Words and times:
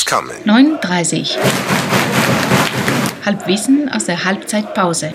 coming. 0.00 0.36
39. 0.44 1.38
Halbwissen 3.24 3.90
aus 3.94 4.06
der 4.06 4.24
Halbzeitpause. 4.24 5.12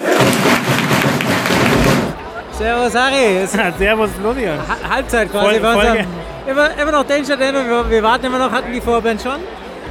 Servus 2.52 2.96
Harry, 2.96 3.38
es 3.44 3.54
ist 3.54 3.78
Servus 3.78 4.10
Florian. 4.20 4.58
Ha- 4.60 4.96
Halbzeit 4.96 5.32
quasi. 5.32 5.56
Unserem- 5.58 5.80
Folge. 5.80 6.06
immer, 6.48 6.70
immer 6.82 6.92
noch 6.92 7.04
Danger 7.06 7.38
Dan 7.38 7.54
wir, 7.70 7.90
wir 7.90 8.04
warten 8.04 8.26
immer 8.26 8.40
noch, 8.40 8.52
hatten 8.52 8.72
die 8.74 8.82
Vorband 8.82 9.22
schon. 9.22 9.40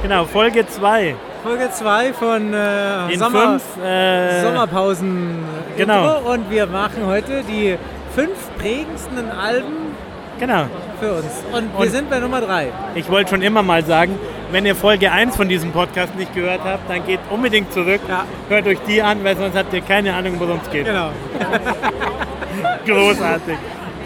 Genau, 0.01 0.25
Folge 0.25 0.67
2 0.67 1.15
Folge 1.43 1.69
2 1.71 2.13
von 2.13 2.53
äh, 2.53 3.15
Sommer, 3.17 3.59
5. 3.77 3.85
Äh, 3.85 4.41
Sommerpausen 4.43 5.37
Genau. 5.77 6.17
Intro 6.17 6.31
und 6.33 6.49
wir 6.49 6.65
machen 6.65 7.05
heute 7.05 7.43
die 7.43 7.77
fünf 8.15 8.33
prägendsten 8.57 9.31
Alben 9.31 9.95
Genau. 10.39 10.65
für 10.99 11.13
uns. 11.13 11.25
Und 11.53 11.71
wir 11.73 11.79
Und- 11.79 11.89
sind 11.91 12.09
bei 12.09 12.19
Nummer 12.19 12.41
3. 12.41 12.67
Ich 12.95 13.09
wollte 13.09 13.29
schon 13.29 13.41
immer 13.41 13.63
mal 13.63 13.85
sagen, 13.85 14.19
wenn 14.51 14.65
ihr 14.65 14.75
Folge 14.75 15.11
1 15.11 15.35
von 15.35 15.49
diesem 15.49 15.71
Podcast 15.71 16.15
nicht 16.15 16.33
gehört 16.33 16.61
habt, 16.63 16.89
dann 16.89 17.05
geht 17.05 17.19
unbedingt 17.29 17.71
zurück. 17.73 18.01
Ja. 18.07 18.25
Hört 18.49 18.67
euch 18.67 18.79
die 18.87 19.01
an, 19.01 19.23
weil 19.23 19.35
sonst 19.37 19.55
habt 19.57 19.73
ihr 19.73 19.81
keine 19.81 20.13
Ahnung, 20.13 20.35
worum 20.39 20.59
es 20.63 20.69
geht. 20.71 20.85
Genau. 20.85 21.09
Großartig. 22.85 23.57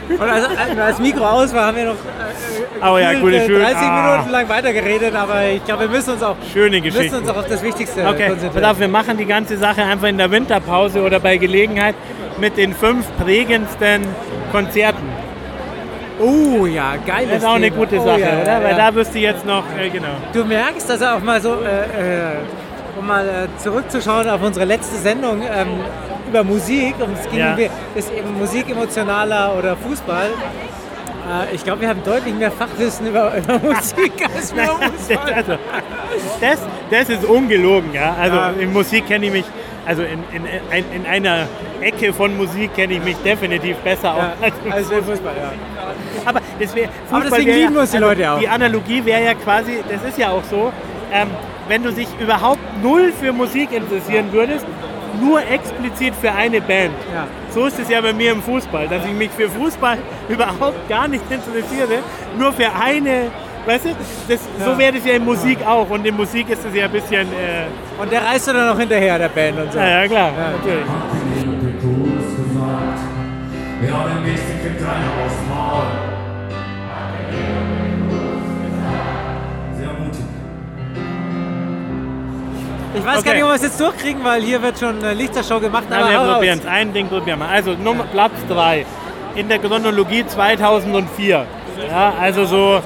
Und 0.09 0.21
als, 0.21 0.47
als 0.79 0.99
Mikro 0.99 1.23
aus 1.25 1.53
war, 1.53 1.67
haben 1.67 1.77
wir 1.77 1.85
noch 1.85 1.93
äh, 1.93 2.85
Oh 2.85 2.97
ja, 2.97 3.13
gute, 3.13 3.37
äh, 3.37 3.45
schön. 3.45 3.61
30 3.61 3.77
Ah. 3.77 4.11
Minuten 4.11 4.31
lang 4.31 4.49
weitergeredet, 4.49 5.15
aber 5.15 5.45
ich 5.45 5.63
glaube, 5.63 5.83
wir 5.83 5.89
müssen 5.89 6.11
uns 6.13 6.23
auch, 6.23 6.35
Schöne 6.51 6.81
müssen 6.81 7.15
uns 7.15 7.29
auch 7.29 7.37
auf 7.37 7.47
das 7.47 7.63
Wichtigste 7.63 8.05
Okay, 8.05 8.27
konzentrieren. 8.27 8.65
auf, 8.65 8.79
wir 8.79 8.87
machen 8.89 9.17
die 9.17 9.25
ganze 9.25 9.57
Sache 9.57 9.83
einfach 9.83 10.07
in 10.07 10.17
der 10.17 10.29
Winterpause 10.31 11.01
oder 11.01 11.19
bei 11.21 11.37
Gelegenheit 11.37 11.95
mit 12.39 12.57
den 12.57 12.73
fünf 12.73 13.05
prägendsten 13.23 14.01
Konzerten. 14.51 15.20
Oh 16.21 16.65
ja, 16.65 16.95
geil. 17.05 17.27
Das 17.29 17.39
ist 17.39 17.45
auch 17.45 17.55
eine 17.55 17.71
gute 17.71 17.99
Sache, 17.99 18.21
oder? 18.41 18.63
Weil 18.63 18.75
da 18.75 18.93
wirst 18.95 19.13
du 19.15 19.19
jetzt 19.19 19.45
noch, 19.45 19.63
äh, 19.79 19.89
genau. 19.89 20.07
Du 20.33 20.45
merkst, 20.45 20.89
dass 20.89 21.01
er 21.01 21.15
auch 21.15 21.21
mal 21.21 21.41
so, 21.41 21.53
äh, 21.55 21.55
äh, 21.55 22.37
um 22.99 23.07
mal 23.07 23.25
äh, 23.27 23.47
zurückzuschauen 23.61 24.29
auf 24.29 24.41
unsere 24.43 24.65
letzte 24.65 24.97
Sendung 24.97 25.41
ähm, 25.41 25.79
über 26.29 26.43
Musik, 26.43 26.95
und 26.99 27.17
es 27.17 27.29
ging 27.29 27.39
Ja. 27.39 27.53
um, 27.55 27.59
ist 27.95 28.11
eben 28.13 28.37
Musik 28.37 28.69
emotionaler 28.69 29.55
oder 29.57 29.75
Fußball. 29.77 30.27
Äh, 30.27 31.55
ich 31.55 31.63
glaube, 31.63 31.81
wir 31.81 31.89
haben 31.89 32.03
deutlich 32.03 32.33
mehr 32.35 32.51
Fachwissen 32.51 33.07
über, 33.07 33.35
über 33.37 33.59
Musik 33.59 34.13
als 34.35 34.55
wir 34.55 34.63
über 34.63 34.91
Fußball. 34.97 35.33
also, 35.33 35.53
das, 36.39 36.59
das 36.91 37.09
ist 37.09 37.25
ungelogen, 37.25 37.93
ja. 37.93 38.15
Also 38.19 38.35
Ja. 38.37 38.53
in 38.59 38.71
Musik 38.73 39.07
kenne 39.07 39.25
ich 39.27 39.31
mich, 39.31 39.45
also 39.85 40.03
in, 40.03 40.23
in, 40.35 40.45
in, 40.45 41.01
in 41.01 41.05
einer 41.07 41.47
Ecke 41.81 42.13
von 42.13 42.35
Musik 42.37 42.75
kenne 42.75 42.93
ich 42.93 43.03
mich 43.03 43.15
definitiv 43.23 43.77
besser 43.77 44.09
Ja, 44.15 44.33
aus. 44.47 44.51
als 44.69 44.89
als 44.91 45.05
Fußball, 45.05 45.33
ja. 45.35 45.51
Aber, 46.25 46.39
das 46.59 46.75
wär, 46.75 46.89
Aber 47.11 47.23
deswegen 47.25 47.47
wär 47.47 47.57
ja- 47.57 47.67
lieben 47.67 47.77
uns 47.77 47.91
die 47.91 47.97
Leute 47.97 48.31
auch. 48.31 48.39
Die 48.39 48.47
Analogie 48.47 49.03
wäre 49.05 49.23
ja 49.23 49.33
quasi, 49.33 49.79
das 49.89 50.03
ist 50.09 50.17
ja 50.17 50.29
auch 50.29 50.43
so, 50.49 50.71
ähm, 51.13 51.27
wenn 51.67 51.83
du 51.83 51.91
dich 51.91 52.07
überhaupt 52.19 52.59
null 52.83 53.11
für 53.19 53.31
Musik 53.31 53.71
interessieren 53.71 54.25
würdest, 54.31 54.65
nur 55.21 55.41
explizit 55.41 56.13
für 56.19 56.31
eine 56.31 56.59
Band. 56.61 56.93
Ja. 57.13 57.27
So 57.53 57.65
ist 57.65 57.77
es 57.79 57.89
ja 57.89 57.99
bei 58.01 58.13
mir 58.13 58.31
im 58.31 58.41
Fußball, 58.41 58.87
dass 58.87 59.05
ich 59.05 59.11
mich 59.13 59.29
für 59.31 59.49
Fußball 59.49 59.97
überhaupt 60.29 60.87
gar 60.89 61.07
nicht 61.07 61.23
interessiere, 61.29 61.99
nur 62.37 62.51
für 62.53 62.67
eine, 62.73 63.27
weißt 63.65 63.85
du, 63.85 63.89
das, 64.27 64.39
so 64.63 64.71
Ja. 64.71 64.77
wäre 64.77 64.93
das 64.93 65.05
ja 65.05 65.13
in 65.13 65.25
Musik 65.25 65.57
auch 65.67 65.89
und 65.89 66.05
in 66.05 66.15
Musik 66.15 66.49
ist 66.49 66.65
es 66.65 66.73
ja 66.73 66.85
ein 66.85 66.91
bisschen, 66.91 67.27
äh, 67.27 68.01
Und 68.01 68.11
der 68.11 68.23
reist 68.25 68.47
du 68.47 68.53
dann 68.53 68.67
noch 68.67 68.79
hinterher, 68.79 69.17
der 69.19 69.29
Band 69.29 69.59
und 69.59 69.71
so. 69.73 69.79
ja, 69.79 70.01
ja 70.01 70.07
klar, 70.07 70.31
Ja. 70.37 70.51
natürlich. 70.57 70.85
Ich 82.93 83.05
weiß 83.05 83.13
gar 83.13 83.19
Okay. 83.19 83.33
nicht, 83.35 83.43
ob 83.43 83.49
wir 83.49 83.55
es 83.55 83.61
jetzt 83.63 83.79
durchkriegen, 83.79 84.23
weil 84.23 84.41
hier 84.41 84.61
wird 84.61 84.77
schon 84.79 84.97
eine 85.03 85.13
Lichtershow 85.13 85.59
gemacht. 85.59 85.85
Hau 85.89 86.09
wir 86.09 86.33
probieren 86.33 86.59
es. 86.59 86.65
Ein 86.65 86.91
Ding 86.93 87.07
probieren 87.07 87.39
wir. 87.39 87.47
Also 87.47 87.73
Nummer, 87.73 88.03
Platz 88.11 88.33
3 88.49 88.85
in 89.35 89.47
der 89.47 89.59
Chronologie 89.59 90.25
2004. 90.25 91.45
Ja, 91.89 92.13
also 92.19 92.45
so 92.45 92.81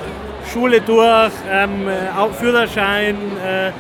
Schule 0.54 0.80
durch, 0.82 1.32
ähm, 1.52 1.88
äh, 1.88 2.18
auch 2.20 2.32
Führerschein, 2.34 3.16
äh, 3.44 3.72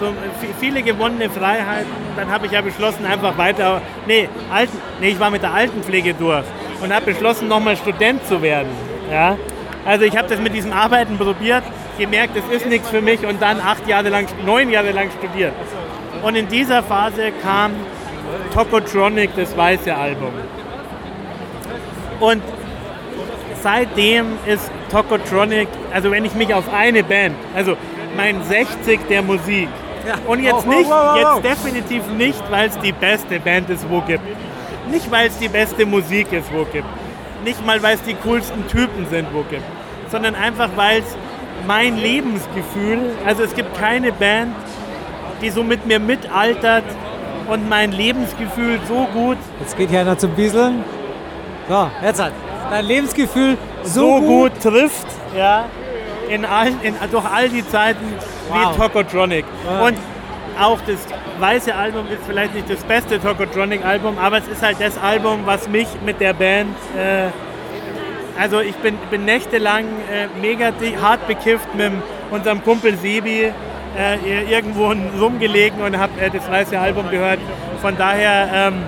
so 0.00 0.06
vi- 0.06 0.54
viele 0.58 0.82
gewonnene 0.82 1.28
Freiheiten. 1.28 1.90
Dann 2.16 2.30
habe 2.30 2.46
ich 2.46 2.52
ja 2.52 2.62
beschlossen, 2.62 3.04
einfach 3.04 3.36
weiter. 3.36 3.82
Nee, 4.06 4.28
Alten, 4.52 4.78
nee, 5.00 5.08
ich 5.10 5.20
war 5.20 5.30
mit 5.30 5.42
der 5.42 5.52
Altenpflege 5.52 6.14
durch 6.14 6.44
und 6.82 6.94
habe 6.94 7.04
beschlossen, 7.12 7.46
nochmal 7.46 7.76
Student 7.76 8.26
zu 8.26 8.40
werden. 8.40 8.68
Ja? 9.12 9.36
Also 9.84 10.06
ich 10.06 10.16
habe 10.16 10.28
das 10.28 10.38
mit 10.40 10.54
diesem 10.54 10.72
Arbeiten 10.72 11.18
probiert, 11.18 11.62
gemerkt, 11.98 12.36
es 12.36 12.56
ist 12.56 12.66
nichts 12.66 12.88
für 12.88 13.00
mich 13.00 13.24
und 13.26 13.40
dann 13.40 13.60
acht 13.60 13.86
Jahre 13.88 14.08
lang, 14.08 14.26
neun 14.44 14.70
Jahre 14.70 14.92
lang 14.92 15.08
studiert. 15.18 15.52
Und 16.22 16.36
in 16.36 16.48
dieser 16.48 16.82
Phase 16.82 17.32
kam 17.42 17.72
Tokotronic, 18.54 19.30
das 19.36 19.56
weiße 19.56 19.94
Album. 19.94 20.32
Und 22.20 22.42
seitdem 23.62 24.26
ist 24.46 24.70
Tokotronic, 24.90 25.68
also 25.92 26.10
wenn 26.10 26.24
ich 26.24 26.34
mich 26.34 26.52
auf 26.54 26.72
eine 26.72 27.02
Band, 27.02 27.34
also 27.54 27.76
mein 28.16 28.42
60 28.44 29.00
der 29.08 29.22
Musik, 29.22 29.68
Ja. 30.06 30.14
und 30.26 30.42
jetzt 30.42 30.66
nicht, 30.66 30.90
jetzt 31.16 31.44
definitiv 31.44 32.06
nicht, 32.16 32.42
weil 32.50 32.68
es 32.68 32.78
die 32.78 32.92
beste 32.92 33.40
Band 33.40 33.70
ist, 33.70 33.88
wo 33.88 34.00
gibt. 34.02 34.22
Nicht, 34.90 35.10
weil 35.10 35.28
es 35.28 35.38
die 35.38 35.48
beste 35.48 35.86
Musik 35.86 36.30
ist, 36.32 36.52
wo 36.52 36.64
gibt. 36.64 36.86
Nicht 37.42 37.64
mal, 37.64 37.82
weil 37.82 37.94
es 37.94 38.02
die 38.02 38.14
coolsten 38.14 38.66
Typen 38.68 39.06
sind, 39.10 39.28
wo 39.32 39.42
gibt. 39.42 39.62
Sondern 40.10 40.34
einfach, 40.34 40.68
weil 40.76 40.98
es 41.00 41.16
mein 41.66 41.96
Lebensgefühl, 41.96 42.98
also 43.26 43.42
es 43.42 43.54
gibt 43.54 43.76
keine 43.78 44.12
Band, 44.12 44.54
die 45.42 45.50
so 45.50 45.62
mit 45.62 45.86
mir 45.86 45.98
mitaltert 46.00 46.84
und 47.48 47.68
mein 47.68 47.92
Lebensgefühl 47.92 48.78
so 48.88 49.06
gut, 49.12 49.36
Jetzt 49.60 49.76
geht 49.76 49.90
hier 49.90 50.00
einer 50.00 50.16
zum 50.18 50.30
Bieseln. 50.30 50.84
So, 51.68 51.90
jetzt 52.02 52.22
hat 52.22 52.32
dein 52.70 52.84
Lebensgefühl 52.86 53.56
so, 53.82 54.18
so 54.18 54.20
gut 54.20 54.52
trifft, 54.62 55.06
ja, 55.36 55.66
in 56.28 56.44
allen, 56.44 56.78
in, 56.82 56.94
durch 57.10 57.24
all 57.24 57.48
die 57.48 57.66
Zeiten 57.66 58.04
Wow. 58.48 58.74
wie 58.74 58.78
Tokotronic. 58.78 59.44
Wow. 59.66 59.88
Und 59.88 59.98
auch 60.60 60.78
das 60.86 60.98
weiße 61.40 61.74
Album 61.74 62.06
ist 62.08 62.20
vielleicht 62.26 62.54
nicht 62.54 62.68
das 62.68 62.82
beste 62.84 63.18
Tokotronic-Album, 63.20 64.18
aber 64.18 64.38
es 64.38 64.46
ist 64.48 64.62
halt 64.62 64.76
das 64.80 64.98
Album, 64.98 65.40
was 65.46 65.68
mich 65.68 65.88
mit 66.04 66.20
der 66.20 66.34
Band, 66.34 66.74
äh, 66.96 67.28
also 68.38 68.60
ich 68.60 68.74
bin, 68.76 68.96
bin 69.10 69.24
nächtelang 69.24 69.84
äh, 70.10 70.28
mega 70.40 70.72
hart 71.00 71.26
bekifft 71.26 71.74
mit 71.74 71.92
unserem 72.30 72.62
Kumpel 72.62 72.96
Sebi 72.96 73.52
äh, 73.96 74.44
irgendwo 74.50 74.92
rumgelegen 75.20 75.80
und 75.80 75.98
habe 75.98 76.20
äh, 76.20 76.30
das 76.30 76.50
weiße 76.50 76.78
Album 76.78 77.10
gehört. 77.10 77.38
Von 77.80 77.96
daher, 77.96 78.48
ähm, 78.52 78.82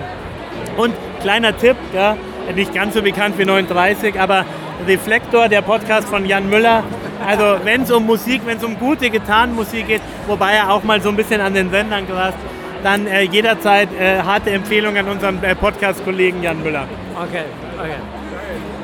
und 0.75 0.93
kleiner 1.21 1.55
Tipp, 1.55 1.77
ja, 1.93 2.17
nicht 2.55 2.73
ganz 2.73 2.93
so 2.93 3.01
bekannt 3.01 3.37
wie 3.37 3.45
39, 3.45 4.19
aber 4.19 4.45
Reflektor, 4.85 5.47
der 5.47 5.61
Podcast 5.61 6.07
von 6.07 6.25
Jan 6.25 6.49
Müller. 6.49 6.83
Also 7.25 7.57
wenn 7.63 7.81
es 7.83 7.91
um 7.91 8.05
Musik, 8.05 8.41
wenn 8.45 8.57
es 8.57 8.63
um 8.63 8.77
gute 8.77 9.09
Gitarrenmusik 9.09 9.87
geht, 9.87 10.01
wobei 10.27 10.53
er 10.53 10.71
auch 10.71 10.83
mal 10.83 11.01
so 11.01 11.09
ein 11.09 11.15
bisschen 11.15 11.41
an 11.41 11.53
den 11.53 11.71
Sendern 11.71 12.05
grast, 12.07 12.37
dann 12.83 13.07
äh, 13.07 13.21
jederzeit 13.23 13.89
äh, 13.99 14.19
harte 14.19 14.51
Empfehlung 14.51 14.95
an 14.97 15.07
unseren 15.07 15.43
äh, 15.43 15.55
Podcast-Kollegen 15.55 16.43
Jan 16.43 16.61
Müller. 16.61 16.87
Okay, 17.15 17.45
okay. 17.77 17.95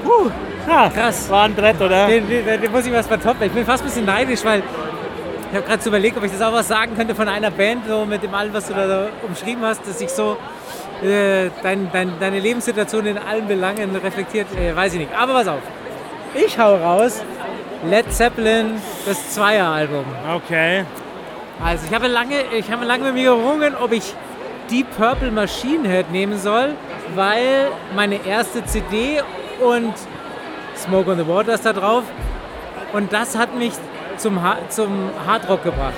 Puh, 0.03 0.31
ja, 0.67 0.89
Krass. 0.89 1.29
War 1.29 1.43
ein 1.43 1.55
Brett, 1.55 1.79
oder? 1.81 2.07
Den, 2.07 2.27
den, 2.27 2.45
den 2.45 2.71
muss 2.71 2.85
ich 2.85 2.93
was 2.93 3.07
vertoppen. 3.07 3.47
Ich 3.47 3.51
bin 3.51 3.65
fast 3.65 3.83
ein 3.83 3.87
bisschen 3.87 4.05
neidisch, 4.05 4.43
weil 4.43 4.63
ich 5.49 5.57
habe 5.57 5.67
gerade 5.67 5.83
so 5.83 5.89
überlegt, 5.89 6.17
ob 6.17 6.23
ich 6.23 6.31
das 6.31 6.41
auch 6.41 6.53
was 6.53 6.67
sagen 6.67 6.95
könnte 6.95 7.13
von 7.13 7.27
einer 7.27 7.51
Band, 7.51 7.87
so 7.87 8.05
mit 8.05 8.23
dem 8.23 8.33
allem, 8.33 8.53
was 8.53 8.67
du 8.67 8.73
da 8.73 9.07
umschrieben 9.27 9.63
hast, 9.63 9.87
dass 9.87 9.99
sich 9.99 10.09
so 10.09 10.37
äh, 11.03 11.49
dein, 11.61 11.91
dein, 11.91 12.11
deine 12.19 12.39
Lebenssituation 12.39 13.05
in 13.05 13.17
allen 13.17 13.47
Belangen 13.47 13.95
reflektiert. 13.95 14.47
Äh, 14.57 14.75
weiß 14.75 14.93
ich 14.93 14.99
nicht. 14.99 15.15
Aber 15.15 15.33
pass 15.33 15.47
auf. 15.47 15.61
Ich 16.33 16.57
hau 16.57 16.75
raus. 16.75 17.21
Led 17.85 18.11
Zeppelin, 18.13 18.81
das 19.05 19.33
Zweier-Album. 19.33 20.05
Okay. 20.35 20.85
Also 21.63 21.85
ich 21.87 21.93
habe 21.93 22.07
lange, 22.07 22.35
ich 22.57 22.71
habe 22.71 22.85
lange 22.85 23.03
mit 23.05 23.15
mir 23.15 23.35
gerungen, 23.35 23.75
ob 23.75 23.91
ich 23.91 24.13
Deep 24.71 24.87
Purple 24.97 25.31
Machine 25.31 25.87
Head 25.87 26.09
nehmen 26.11 26.39
soll, 26.39 26.75
weil 27.15 27.67
meine 27.95 28.25
erste 28.25 28.63
CD 28.65 29.21
und 29.61 29.93
Smoke 30.77 31.09
on 31.11 31.17
the 31.17 31.27
Water 31.27 31.53
ist 31.53 31.65
da 31.65 31.73
drauf. 31.73 32.03
Und 32.93 33.11
das 33.13 33.37
hat 33.37 33.55
mich 33.55 33.73
zum, 34.17 34.41
Ha- 34.43 34.57
zum 34.69 35.09
Hardrock 35.25 35.63
gebracht. 35.63 35.93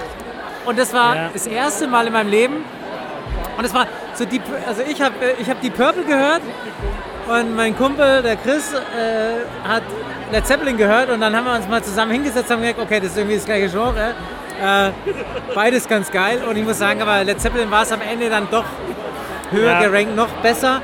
Und 0.65 0.79
das 0.79 0.93
war 0.93 1.15
Ja. 1.15 1.29
das 1.33 1.45
erste 1.47 1.87
Mal 1.87 2.07
in 2.07 2.13
meinem 2.13 2.29
Leben. 2.29 2.55
Und 3.57 3.65
es 3.65 3.73
war 3.73 3.87
so 4.13 4.25
die, 4.25 4.41
also 4.67 4.81
ich 4.87 5.01
habe 5.01 5.13
ich 5.39 5.49
hab 5.49 5.61
die 5.61 5.69
Purple 5.69 6.03
gehört 6.03 6.41
und 7.27 7.55
mein 7.55 7.75
Kumpel, 7.77 8.21
der 8.21 8.35
Chris, 8.37 8.73
äh, 8.73 9.67
hat 9.67 9.83
Led 10.31 10.45
Zeppelin 10.45 10.77
gehört 10.77 11.09
und 11.09 11.21
dann 11.21 11.35
haben 11.35 11.45
wir 11.45 11.53
uns 11.55 11.67
mal 11.67 11.81
zusammen 11.83 12.11
hingesetzt 12.11 12.49
und 12.49 12.57
haben 12.57 12.61
gesagt, 12.63 12.79
okay, 12.79 12.99
das 12.99 13.11
ist 13.11 13.17
irgendwie 13.17 13.35
das 13.35 13.45
gleiche 13.45 13.69
Genre. 13.69 14.13
Äh, 14.61 14.91
beides 15.53 15.87
ganz 15.87 16.11
geil 16.11 16.41
und 16.49 16.57
ich 16.57 16.63
muss 16.65 16.77
sagen, 16.79 17.01
aber 17.01 17.23
Led 17.23 17.39
Zeppelin 17.39 17.69
war 17.71 17.83
es 17.83 17.91
am 17.91 18.01
Ende 18.01 18.29
dann 18.29 18.47
doch 18.51 18.65
höher 19.51 19.71
Ja. 19.73 19.79
gerankt, 19.87 20.15
noch 20.15 20.29
besser. 20.41 20.81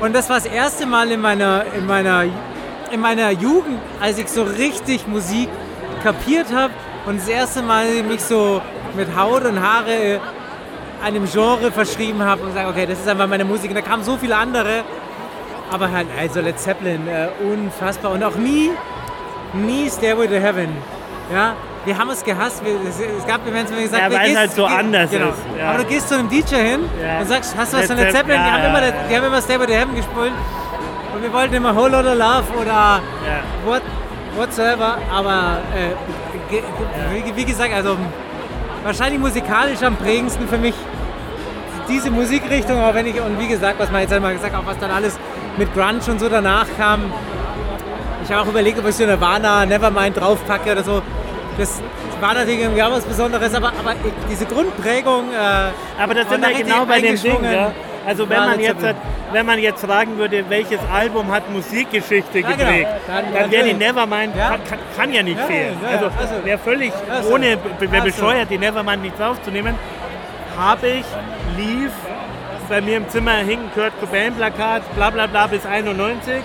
Und 0.00 0.14
das 0.14 0.28
war 0.30 0.36
das 0.36 0.46
erste 0.46 0.86
Mal 0.86 1.10
in 1.10 1.20
meiner, 1.20 1.64
in 1.76 1.86
meiner, 1.86 2.24
in 2.90 3.00
meiner 3.00 3.30
Jugend, 3.30 3.78
als 4.00 4.18
ich 4.18 4.28
so 4.28 4.42
richtig 4.42 5.06
Musik 5.06 5.48
kapiert 6.02 6.46
habe 6.54 6.72
Und 7.06 7.18
das 7.20 7.28
erste 7.28 7.62
Mal 7.62 8.02
mich 8.02 8.20
so 8.22 8.60
mit 8.96 9.08
Haut 9.16 9.44
und 9.44 9.60
Haare 9.60 9.92
äh, 9.92 10.18
einem 11.04 11.26
Genre 11.30 11.70
verschrieben 11.72 12.22
habe 12.24 12.42
und 12.42 12.54
sage, 12.54 12.68
okay, 12.68 12.86
das 12.86 12.98
ist 12.98 13.08
einfach 13.08 13.26
meine 13.28 13.44
Musik. 13.44 13.70
Und 13.70 13.76
da 13.76 13.82
kamen 13.82 14.02
so 14.02 14.16
viele 14.16 14.36
andere. 14.36 14.82
Aber 15.70 15.90
halt, 15.92 16.06
also 16.18 16.40
Led 16.40 16.58
Zeppelin, 16.58 17.06
äh, 17.08 17.28
unfassbar. 17.44 18.12
Und 18.12 18.22
auch 18.24 18.34
nie, 18.36 18.70
nie 19.54 19.88
Stairway 19.90 20.26
to 20.26 20.34
Heaven. 20.34 20.68
Ja, 21.32 21.54
wir 21.84 21.96
haben 21.98 22.10
es 22.10 22.24
gehasst. 22.24 22.64
Wir, 22.64 22.72
es, 22.88 22.98
es 23.00 23.26
gab 23.26 23.46
Events, 23.46 23.70
wo 23.70 23.76
wir 23.76 23.82
gesagt 23.84 24.02
Ja, 24.02 24.10
wir 24.10 24.18
weil 24.18 24.30
es 24.30 24.36
halt 24.38 24.52
so 24.52 24.64
anders 24.64 25.10
genau. 25.10 25.28
ist, 25.28 25.36
ja. 25.58 25.68
Aber 25.70 25.78
du 25.78 25.84
gehst 25.84 26.08
zu 26.08 26.14
einem 26.14 26.28
DJ 26.28 26.54
hin 26.56 26.80
Ja. 27.02 27.20
und 27.20 27.28
sagst, 27.28 27.54
hast 27.56 27.72
du 27.72 27.78
was 27.78 27.86
von 27.86 27.96
Led 27.96 28.06
Zepp- 28.06 28.16
Zeppelin? 28.26 28.40
die, 28.42 28.46
ja, 28.48 28.52
haben 28.54 28.62
ja, 28.62 28.68
immer, 28.70 28.86
ja. 28.86 28.92
die 29.10 29.16
haben 29.16 29.24
immer 29.26 29.42
Stairway 29.42 29.66
to 29.66 29.72
Heaven 29.74 29.94
gespielt. 29.94 30.32
Und 31.18 31.24
wir 31.24 31.32
wollten 31.32 31.54
immer 31.54 31.74
Whole 31.74 31.90
Lotta 31.90 32.12
Love 32.12 32.44
oder 32.60 32.70
Ja. 32.70 33.00
what, 33.64 33.82
whatsoever. 34.36 34.98
Aber 35.12 35.58
äh, 35.74 36.48
ge- 36.48 36.60
ge- 36.60 37.24
wie, 37.26 37.34
wie 37.36 37.44
gesagt, 37.44 37.74
also 37.74 37.96
wahrscheinlich 38.84 39.18
musikalisch 39.18 39.82
am 39.82 39.96
prägendsten 39.96 40.46
für 40.46 40.58
mich 40.58 40.74
diese 41.88 42.12
Musikrichtung, 42.12 42.80
auch 42.80 42.94
wenn 42.94 43.06
ich, 43.06 43.20
und 43.20 43.36
wie 43.40 43.48
gesagt, 43.48 43.80
was 43.80 43.90
man 43.90 44.02
jetzt 44.02 44.12
einmal 44.12 44.32
gesagt 44.34 44.54
hat, 44.54 44.62
auch 44.62 44.66
was 44.66 44.78
dann 44.78 44.92
alles 44.92 45.18
mit 45.56 45.74
Grunge 45.74 45.98
und 46.08 46.20
so 46.20 46.28
danach 46.28 46.66
kam. 46.78 47.12
Ich 48.22 48.30
habe 48.30 48.42
auch 48.42 48.46
überlegt, 48.46 48.78
ob 48.78 48.86
ich 48.86 48.94
so 48.94 49.04
Nirvana, 49.04 49.66
Nevermind 49.66 50.16
draufpacke 50.20 50.70
oder 50.70 50.84
so. 50.84 51.02
Das 51.58 51.82
war 52.20 52.34
natürlich 52.34 52.60
irgendwie 52.60 52.82
auch 52.84 52.92
was 52.92 53.04
Besonderes, 53.04 53.52
aber, 53.56 53.68
aber 53.68 53.94
diese 54.30 54.44
Grundprägung. 54.46 55.32
Äh, 55.32 56.00
Aber 56.00 56.14
das 56.14 56.28
sind 56.28 56.46
wir 56.46 56.54
genau 56.62 56.84
bei 56.84 57.00
dem 57.00 57.20
Ding. 57.20 57.42
Ja? 57.42 57.72
Also 58.08 58.26
wenn 58.28 58.38
man, 58.38 58.58
jetzt, 58.58 58.82
wenn 59.32 59.44
man 59.46 59.58
jetzt 59.58 59.84
fragen 59.84 60.16
würde, 60.16 60.42
welches 60.48 60.80
Album 60.90 61.30
hat 61.30 61.50
Musikgeschichte 61.50 62.38
Ja, 62.38 62.48
genau. 62.52 62.56
geprägt, 62.64 62.88
Dann- 63.06 63.24
dann, 63.24 63.34
dann 63.42 63.50
wäre 63.50 63.64
die 63.68 63.74
Nevermind, 63.74 64.34
Ja. 64.34 64.48
kann, 64.48 64.78
kann, 64.96 65.12
ja 65.12 65.22
nicht 65.22 65.38
Ja, 65.38 65.44
fehlen. 65.44 65.76
also 65.86 66.06
also- 66.18 66.44
wäre 66.44 66.58
völlig 66.58 66.92
Also- 67.10 67.34
ohne, 67.34 67.58
wäre 67.78 68.02
also- 68.02 68.04
bescheuert, 68.06 68.48
die 68.50 68.56
Nevermind 68.56 69.02
nicht 69.02 69.18
draufzunehmen. 69.20 69.74
Habe 70.58 70.86
ich, 70.88 71.04
lief, 71.58 71.92
bei 72.70 72.80
mir 72.80 72.96
im 72.96 73.08
Zimmer 73.10 73.36
hing 73.36 73.60
Kurt 73.74 73.92
Cobain 74.00 74.34
Plakat, 74.34 74.82
bla 74.96 75.10
bla 75.10 75.26
bla 75.26 75.46
bis 75.46 75.66
91. 75.66 76.42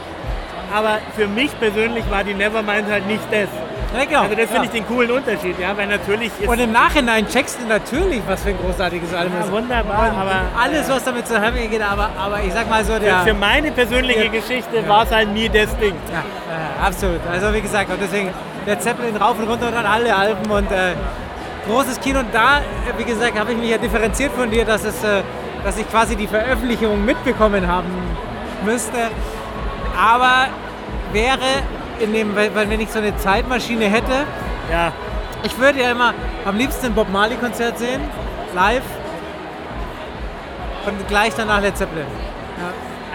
Aber 0.75 0.99
für 1.15 1.27
mich 1.27 1.57
persönlich 1.59 2.03
war 2.11 2.23
die 2.25 2.33
Nevermind 2.33 2.89
halt 2.91 3.07
nicht 3.07 3.23
das. 3.31 3.47
Ja, 3.93 4.05
genau. 4.05 4.21
Also 4.23 4.35
das 4.35 4.45
finde 4.45 4.55
ja. 4.55 4.63
ich 4.63 4.69
den 4.71 4.87
coolen 4.87 5.11
Unterschied, 5.11 5.59
ja, 5.59 5.77
weil 5.77 5.87
natürlich 5.87 6.31
ist 6.39 6.47
Und 6.47 6.59
im 6.59 6.71
Nachhinein 6.71 7.27
checkst 7.27 7.59
du 7.61 7.67
natürlich, 7.67 8.21
was 8.27 8.41
für 8.41 8.49
ein 8.49 8.57
großartiges 8.57 9.13
Album 9.13 9.33
ja, 9.37 9.45
ist. 9.45 9.51
wunderbar, 9.51 10.09
Und 10.09 10.17
aber 10.17 10.41
alles, 10.61 10.89
was 10.89 11.03
damit 11.03 11.27
zu 11.27 11.39
haben 11.39 11.55
geht, 11.69 11.81
aber, 11.81 12.09
aber 12.17 12.41
ich 12.43 12.53
sag 12.53 12.69
mal 12.69 12.83
so, 12.83 12.97
der. 12.97 13.19
für 13.19 13.33
meine 13.33 13.71
persönliche. 13.71 14.29
Geschichte 14.29 14.87
war 14.87 15.03
es 15.03 15.11
halt 15.11 15.31
nie 15.31 15.47
das 15.47 15.75
Ding. 15.77 15.93
Ja, 16.11 16.19
äh, 16.19 16.87
absolut. 16.87 17.19
Also 17.31 17.53
wie 17.53 17.61
gesagt, 17.61 17.91
und 17.91 18.01
deswegen 18.01 18.31
der 18.65 18.79
Zeppelin 18.79 19.15
rauf 19.15 19.37
und 19.37 19.47
runter 19.47 19.67
und 19.67 19.75
dann 19.75 19.85
alle 19.85 20.15
Alben 20.15 20.49
und 20.49 20.71
äh, 20.71 20.93
großes 21.67 21.99
Kino. 21.99 22.19
Und 22.19 22.33
da, 22.33 22.59
äh, 22.59 22.97
wie 22.97 23.03
gesagt, 23.03 23.37
habe 23.37 23.51
ich 23.51 23.57
mich 23.57 23.69
ja 23.69 23.77
differenziert 23.77 24.31
von 24.33 24.49
dir, 24.49 24.65
dass, 24.65 24.83
es, 24.83 25.03
äh, 25.03 25.21
dass 25.63 25.77
ich 25.77 25.89
quasi 25.89 26.15
die 26.15 26.27
Veröffentlichung 26.27 27.03
mitbekommen 27.05 27.67
haben 27.67 27.89
müsste. 28.65 29.09
Aber 29.97 30.47
wäre 31.11 31.63
dem, 32.11 32.35
weil, 32.35 32.53
weil 32.55 32.69
wenn 32.69 32.81
ich 32.81 32.89
so 32.89 32.99
eine 32.99 33.15
Zeitmaschine 33.15 33.85
hätte, 33.85 34.25
Ja, 34.71 34.91
ich 35.43 35.57
würde 35.57 35.81
ja 35.81 35.91
immer 35.91 36.13
am 36.45 36.57
liebsten 36.57 36.87
ein 36.87 36.93
Bob 36.93 37.09
Marley 37.11 37.35
Konzert 37.35 37.77
sehen, 37.77 38.01
live. 38.55 38.81
Und 40.85 41.07
gleich 41.07 41.33
danach 41.35 41.61
Led 41.61 41.77
Zeppelin. 41.77 42.05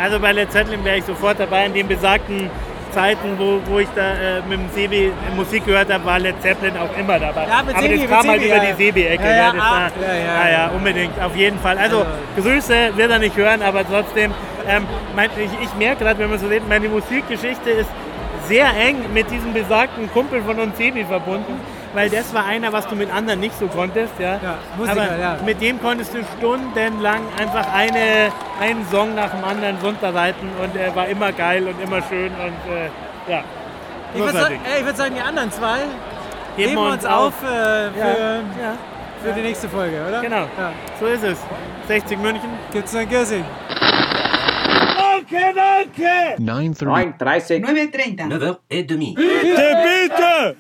also 0.01 0.19
bei 0.21 0.33
Led 0.33 0.51
Zeppelin 0.51 0.83
wäre 0.85 0.99
ich 0.99 1.05
sofort 1.05 1.39
dabei. 1.39 1.67
In 1.67 1.75
den 1.75 1.87
besagten 1.89 2.51
Zeiten, 2.93 3.39
wo, 3.39 3.61
wo 3.71 3.79
ich 3.81 3.89
da 3.95 4.13
äh, 4.13 4.41
mit 4.49 4.59
dem 4.59 4.71
Sebi 4.75 5.13
Musik 5.37 5.67
gehört 5.67 5.93
habe, 5.93 6.03
war 6.07 6.19
Led 6.19 6.41
Zeppelin 6.41 6.75
auch 6.79 6.97
immer 6.99 7.19
dabei. 7.19 7.47
Ja, 7.47 7.63
mit 7.63 7.75
Aber 7.77 7.83
Sebi, 7.83 7.99
das 7.99 8.09
kam 8.11 8.29
halt 8.29 8.41
Sebi, 8.41 8.47
über 8.47 8.57
ja. 8.65 8.73
die 8.73 8.83
Sebi-Ecke. 8.85 9.25
Ja, 9.25 9.31
ja, 9.37 9.53
ah, 9.59 9.89
ja, 10.01 10.15
ja. 10.15 10.25
ja, 10.25 10.51
ja, 10.51 10.71
unbedingt, 10.75 11.13
auf 11.23 11.37
jeden 11.37 11.59
Fall. 11.59 11.77
Also, 11.77 11.99
Also- 11.99 12.11
Grüße 12.49 12.97
wird 12.97 13.11
er 13.11 13.19
nicht 13.19 13.37
hören, 13.37 13.61
aber 13.63 13.87
trotzdem, 13.87 14.33
ähm, 14.67 14.87
mein, 15.15 15.29
ich, 15.37 15.51
ich 15.69 15.75
merke 15.75 16.05
gerade, 16.05 16.19
wenn 16.19 16.31
man 16.31 16.39
so 16.39 16.47
redet, 16.47 16.67
meine 16.69 16.89
Musikgeschichte 16.89 17.69
ist 17.71 17.91
sehr 18.49 18.67
eng 18.77 19.13
mit 19.13 19.31
diesem 19.31 19.53
besagten 19.53 20.11
Kumpel 20.13 20.43
von 20.43 20.59
uns 20.59 20.77
Sebi 20.77 21.05
verbunden, 21.05 21.61
weil 21.95 22.09
das 22.11 22.33
war 22.35 22.45
einer, 22.47 22.73
was 22.73 22.87
du 22.89 22.97
mit 22.97 23.13
anderen 23.13 23.41
nicht 23.41 23.59
so 23.59 23.67
konntest. 23.69 24.13
Ja, 24.19 24.35
Ja, 24.43 24.55
Musiker, 24.77 25.03
aber 25.03 25.19
ja. 25.19 25.37
mit 25.45 25.61
dem 25.61 25.81
konntest 25.81 26.15
du 26.15 26.19
stundenlang 26.39 27.21
einfach 27.39 27.67
eine, 27.73 28.33
einen 28.61 28.87
Song 28.91 29.15
nach 29.15 29.31
dem 29.31 29.45
anderen 29.45 29.77
runterreiten 29.79 30.49
und 30.63 30.77
er 30.77 30.95
war 30.97 31.07
immer 31.09 31.33
geil 31.33 31.67
und 31.69 31.81
immer 31.83 32.01
schön 32.03 32.33
und 32.33 32.73
äh, 32.73 33.31
ja. 33.33 33.43
Ich 34.15 34.21
würde 34.21 34.33
sagen, 34.39 34.61
äh, 34.65 34.85
würd 34.85 34.97
sagen, 34.97 35.15
die 35.15 35.21
anderen 35.21 35.53
zwei 35.53 35.79
Heben 36.57 36.71
heben 36.71 36.75
wir 36.75 36.93
uns 36.93 37.05
auf 37.05 37.35
äh, 37.43 37.47
für, 37.47 38.41
Ja, 38.61 38.73
für 39.23 39.33
die 39.33 39.43
nächste 39.43 39.69
Folge, 39.69 39.97
oder? 40.09 40.21
genau. 40.23 40.45
So 40.99 41.07
ist 41.07 41.23
es. 41.25 41.39
60 41.89 42.19
München. 42.19 42.49
Gibt's? 42.73 42.93
Danke, 42.93 43.15
danke! 43.17 43.45
9.30. 45.29 46.39
9.30. 46.39 47.61
9.30. 47.61 48.29
9h30. 48.29 49.15
Bitte, 49.15 49.69
bitte! 49.85 50.58